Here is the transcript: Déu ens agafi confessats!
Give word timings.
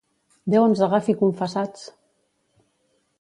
Déu 0.53 0.63
ens 0.69 0.81
agafi 0.87 1.15
confessats! 1.19 1.85